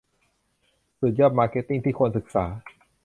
[0.99, 2.45] สุดยอดมาร์เก็ตติ้งที่ควรศึกษา